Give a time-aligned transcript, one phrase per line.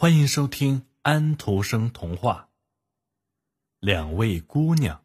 [0.00, 2.48] 欢迎收听安徒生童话。
[3.80, 5.04] 两位姑娘，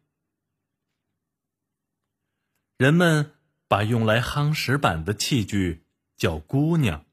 [2.78, 3.34] 人们
[3.68, 5.84] 把用来夯石板的器具
[6.16, 7.04] 叫姑娘，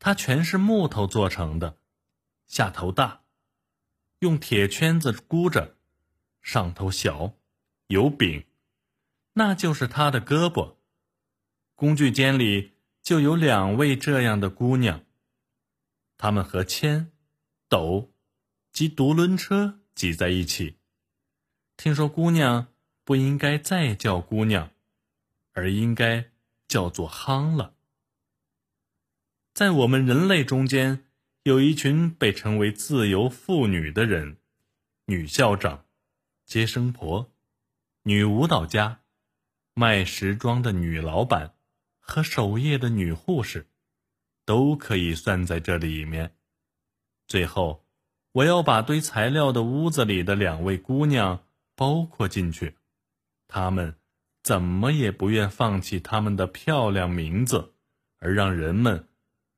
[0.00, 1.78] 它全是木头做成的，
[2.48, 3.20] 下头大，
[4.18, 5.76] 用铁圈子箍着，
[6.42, 7.34] 上头小，
[7.86, 8.44] 有柄，
[9.34, 10.74] 那就是它的胳膊。
[11.76, 15.05] 工具间里就有两位这样的姑娘。
[16.18, 17.12] 他们和铅、
[17.68, 18.12] 斗
[18.72, 20.78] 及独轮车挤在一起。
[21.76, 22.68] 听说姑娘
[23.04, 24.70] 不应该再叫姑娘，
[25.52, 26.30] 而应该
[26.66, 27.74] 叫做夯了。
[29.52, 31.06] 在我们人类中间，
[31.44, 34.38] 有一群被称为自由妇女的人：
[35.06, 35.86] 女校长、
[36.44, 37.32] 接生婆、
[38.02, 39.02] 女舞蹈家、
[39.74, 41.54] 卖时装的女老板
[42.00, 43.68] 和守夜的女护士。
[44.46, 46.34] 都可以算在这里面。
[47.26, 47.84] 最后，
[48.32, 52.78] 我要把堆材料的屋子里的两位姑娘包括进去。
[53.48, 53.96] 她们
[54.42, 57.74] 怎么也不愿放弃她们的漂亮名字，
[58.18, 59.08] 而让人们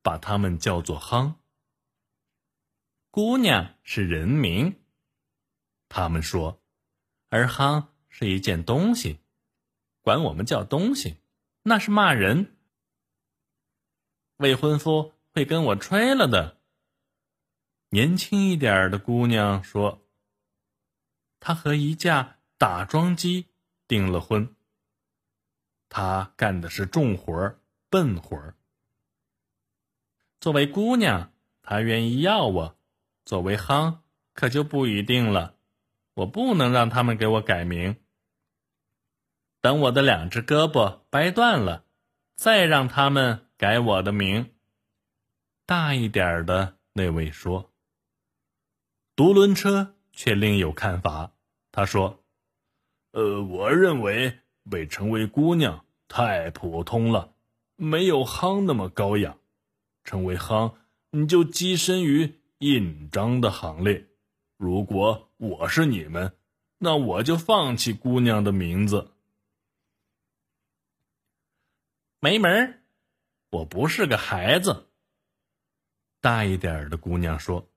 [0.02, 1.34] 把她们叫做“夯”。
[3.10, 4.76] 姑娘是人名，
[5.88, 6.62] 他们说，
[7.28, 9.18] 而“夯”是一件东西，
[10.02, 11.16] 管我们叫东西，
[11.62, 12.57] 那是骂人。
[14.38, 16.58] 未婚夫会跟我吹了的。
[17.88, 20.06] 年轻一点的姑娘说
[21.40, 23.46] ：“她和一架打桩机
[23.88, 24.54] 订了婚。
[25.88, 28.54] 她干的是重活儿笨活儿
[30.38, 32.76] 作为姑娘，她愿意要我；
[33.24, 33.98] 作为夯，
[34.34, 35.56] 可就不一定了。
[36.14, 37.96] 我不能让他们给我改名。
[39.60, 41.84] 等我的两只胳膊掰断了，
[42.36, 44.50] 再让他们。”改我的名。
[45.66, 47.70] 大一点的那位说
[49.16, 51.32] ：“独轮车却另有看法。
[51.72, 52.24] 他说
[53.10, 54.38] ：‘呃，我认为
[54.70, 57.34] 被称为姑娘太普通了，
[57.74, 59.36] 没有夯那么高雅。
[60.04, 60.76] 成为夯，
[61.10, 64.06] 你就跻身于印章的行列。
[64.56, 66.32] 如果我是你们，
[66.78, 69.10] 那我就放弃姑娘的名字。
[72.20, 72.74] 没门儿。’”
[73.50, 74.88] 我不是个孩子。
[76.20, 77.70] 大一点的姑娘说：“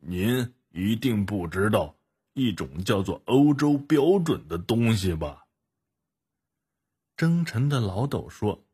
[0.00, 1.96] 您一定不知道
[2.32, 5.46] 一种叫做欧洲标准的东西吧？”
[7.16, 8.64] 征尘的老斗说：“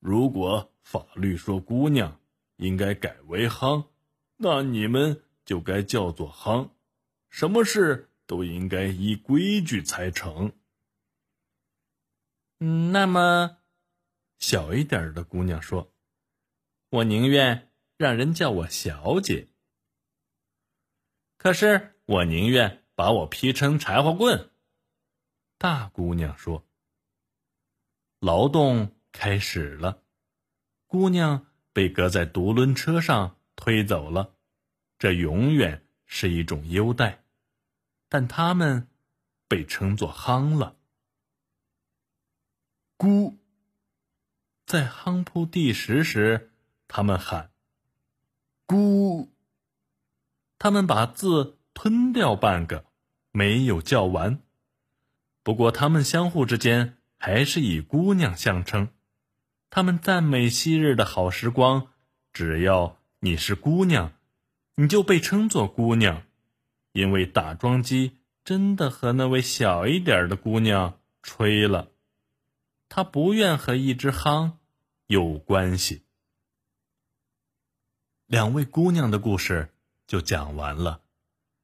[0.00, 2.20] 如果法律说姑娘
[2.56, 3.88] 应该改为夯，
[4.36, 6.70] 那你们就该叫做夯。
[7.28, 10.52] 什么事都应该依规矩才成。”
[12.60, 13.58] 嗯，那么，
[14.38, 15.92] 小一点的姑娘说
[16.90, 19.46] ：“我宁愿让人叫我小姐。
[21.36, 24.50] 可是我宁愿把我劈成柴火棍。”
[25.56, 26.66] 大姑娘说
[28.18, 30.02] ：“劳动开始了，
[30.88, 34.34] 姑娘被搁在独轮车上推走了，
[34.98, 37.22] 这永远是一种优待，
[38.08, 38.88] 但他们
[39.46, 40.74] 被称作夯了。”
[42.98, 43.38] 姑，
[44.66, 46.50] 在夯铺第十时，
[46.88, 47.52] 他们喊
[48.66, 49.30] ：“姑。”
[50.58, 52.84] 他们把字吞掉半个，
[53.30, 54.40] 没有叫完。
[55.44, 58.88] 不过，他们相互之间还是以姑娘相称。
[59.70, 61.92] 他们赞美昔日的好时光。
[62.32, 64.12] 只要你是姑娘，
[64.74, 66.24] 你就被称作姑娘，
[66.90, 71.92] 因为打桩机真的和那位小一点的姑娘吹了。
[72.88, 74.52] 他不愿和一只夯
[75.06, 76.04] 有关系。
[78.26, 79.72] 两位姑娘的故事
[80.06, 81.02] 就讲完了。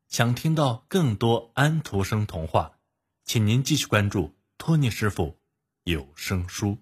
[0.09, 2.79] 想听到更多安徒生童话，
[3.25, 5.39] 请您继续关注托尼师傅
[5.83, 6.79] 有声书。